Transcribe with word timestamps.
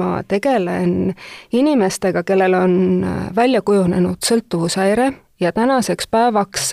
ma 0.00 0.20
tegelen 0.28 1.14
inimestega, 1.52 2.24
kellel 2.24 2.56
on 2.56 2.76
välja 3.36 3.62
kujunenud 3.62 4.24
sõltuvushäire 4.24 5.12
ja 5.40 5.52
tänaseks 5.52 6.08
päevaks 6.10 6.72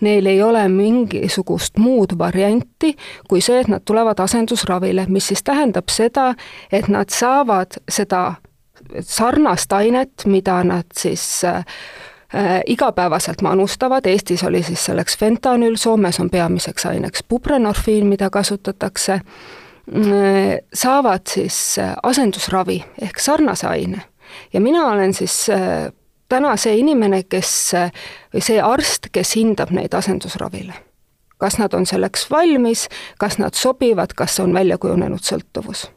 neil 0.00 0.26
ei 0.26 0.42
ole 0.42 0.68
mingisugust 0.68 1.78
muud 1.78 2.18
varianti 2.18 2.96
kui 3.28 3.40
see, 3.40 3.60
et 3.60 3.68
nad 3.68 3.82
tulevad 3.84 4.18
asendusravile, 4.18 5.06
mis 5.08 5.26
siis 5.32 5.42
tähendab 5.42 5.90
seda, 5.90 6.34
et 6.72 6.88
nad 6.88 7.10
saavad 7.10 7.78
seda 7.88 8.34
sarnast 9.00 9.72
ainet, 9.72 10.26
mida 10.26 10.64
nad 10.64 10.86
siis 10.98 11.44
äh, 11.44 11.64
igapäevaselt 12.66 13.42
manustavad, 13.42 14.06
Eestis 14.06 14.44
oli 14.44 14.62
siis 14.62 14.84
selleks 14.84 15.18
fentanüül, 15.18 15.76
Soomes 15.76 16.20
on 16.20 16.30
peamiseks 16.30 16.86
aineks 16.86 17.24
buprenorfiin, 17.28 18.06
mida 18.06 18.30
kasutatakse. 18.30 19.12
äh,, 19.12 19.63
saavad 20.74 21.26
siis 21.28 21.78
äh, 21.78 21.94
asendusravi 22.02 22.84
ehk 23.02 23.18
sarnase 23.20 23.66
aine. 23.66 24.02
ja 24.52 24.60
mina 24.60 24.86
olen 24.86 25.14
siis 25.14 25.50
äh, 25.50 25.92
täna 26.28 26.56
see 26.56 26.78
inimene, 26.80 27.22
kes, 27.28 27.74
või 28.34 28.42
see 28.42 28.62
arst, 28.62 29.10
kes 29.12 29.34
hindab 29.36 29.70
neid 29.70 29.94
asendusravile. 29.94 30.72
kas 31.38 31.58
nad 31.58 31.74
on 31.74 31.86
selleks 31.86 32.30
valmis, 32.30 32.88
kas 33.18 33.38
nad 33.38 33.54
sobivad, 33.54 34.14
kas 34.16 34.40
on 34.40 34.54
välja 34.54 34.78
kujunenud 34.78 35.20
sõltuvus 35.20 35.90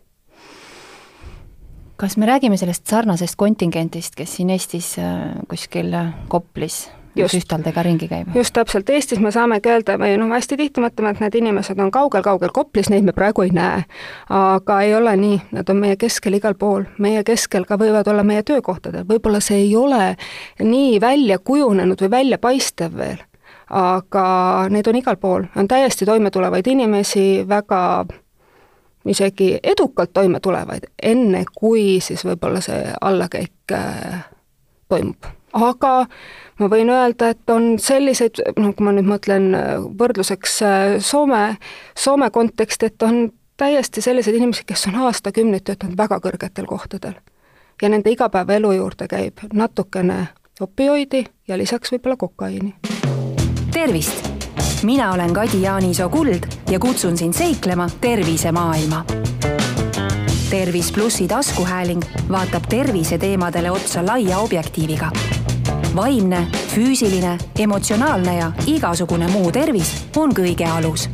kas 1.98 2.18
me 2.18 2.26
räägime 2.26 2.58
sellest 2.58 2.85
sarnasest 2.88 3.35
kontingendist, 3.35 4.16
kes 4.16 4.35
siin 4.35 4.49
Eestis 4.49 4.98
äh, 4.99 5.32
kuskil 5.48 5.96
Koplis 6.27 6.90
süstaldega 7.31 7.84
ringi 7.84 8.07
käib. 8.07 8.35
just 8.35 8.53
täpselt, 8.53 8.89
Eestis 8.89 9.20
me 9.20 9.31
saamegi 9.31 9.70
öelda 9.70 9.98
või 10.02 10.17
noh, 10.20 10.31
hästi 10.34 10.57
tihti 10.57 10.84
mõtleme, 10.84 11.13
et 11.16 11.23
need 11.23 11.40
inimesed 11.41 11.80
on 11.80 11.91
kaugel-kaugel 11.91 12.53
Koplis, 12.53 12.90
neid 12.93 13.07
me 13.07 13.16
praegu 13.17 13.45
ei 13.45 13.53
näe. 13.55 13.84
aga 14.29 14.82
ei 14.82 14.96
ole 14.96 15.15
nii, 15.18 15.40
nad 15.51 15.70
on 15.70 15.82
meie 15.82 15.98
keskel 15.98 16.38
igal 16.38 16.55
pool, 16.60 16.85
meie 16.98 17.23
keskel 17.23 17.65
ka 17.65 17.77
võivad 17.77 18.07
olla 18.07 18.23
meie 18.23 18.43
töökohtadel, 18.43 19.07
võib-olla 19.10 19.41
see 19.41 19.63
ei 19.65 19.76
ole 19.76 20.15
nii 20.60 21.01
välja 21.01 21.40
kujunenud 21.40 22.01
või 22.01 22.12
väljapaistev 22.12 22.98
veel, 22.98 23.20
aga 23.70 24.68
neid 24.70 24.88
on 24.88 25.01
igal 25.01 25.18
pool, 25.18 25.49
on 25.55 25.68
täiesti 25.68 26.05
toimetulevaid 26.05 26.68
inimesi, 26.68 27.43
väga 27.48 28.05
isegi 29.07 29.60
edukalt 29.63 30.13
toime 30.13 30.40
tulevaid, 30.40 30.90
enne 31.04 31.43
kui 31.55 31.99
siis 32.04 32.26
võib-olla 32.27 32.62
see 32.63 32.93
allakäik 33.01 33.73
äh, 33.73 34.26
toimub. 34.90 35.37
Aga 35.53 35.93
ma 36.59 36.70
võin 36.71 36.90
öelda, 36.90 37.31
et 37.34 37.49
on 37.49 37.76
selliseid, 37.79 38.41
noh, 38.57 38.73
kui 38.76 38.85
ma 38.85 38.93
nüüd 38.95 39.09
mõtlen 39.09 39.49
äh, 39.55 39.73
võrdluseks 39.99 40.62
äh, 40.65 40.85
Soome, 41.04 41.57
Soome 41.98 42.29
konteksti, 42.34 42.91
et 42.91 43.04
on 43.04 43.27
täiesti 43.57 44.01
selliseid 44.01 44.37
inimesi, 44.37 44.65
kes 44.67 44.87
on 44.91 44.99
aastakümneid 45.07 45.65
töötanud 45.67 45.98
väga 45.98 46.20
kõrgetel 46.23 46.65
kohtadel. 46.70 47.17
ja 47.81 47.89
nende 47.89 48.12
igapäevaelu 48.12 48.71
juurde 48.71 49.07
käib 49.07 49.43
natukene 49.54 50.27
opioidi 50.59 51.26
ja 51.48 51.57
lisaks 51.57 51.91
võib-olla 51.91 52.17
kokaiini. 52.17 52.76
tervist! 53.71 54.27
mina 54.84 55.11
olen 55.13 55.34
Kadi 55.34 55.61
Jaaniso 55.61 56.09
Kuld 56.09 56.45
ja 56.70 56.79
kutsun 56.79 57.17
sind 57.17 57.34
seiklema 57.34 57.89
tervisemaailma 58.01 59.05
tervis 60.49 60.91
plussi 60.91 61.27
taskuhääling 61.27 62.01
vaatab 62.31 62.63
terviseteemadele 62.70 63.71
otsa 63.71 64.06
laia 64.06 64.38
objektiiviga 64.38 65.12
vaimne, 65.95 66.47
füüsiline, 66.75 67.38
emotsionaalne 67.59 68.38
ja 68.38 68.51
igasugune 68.66 69.28
muu 69.28 69.51
tervis 69.51 70.06
on 70.16 70.34
kõige 70.34 70.69
alus. 70.69 71.09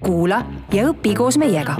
kuula 0.00 0.44
ja 0.72 0.88
õpi 0.88 1.14
koos 1.14 1.38
meiega 1.38 1.76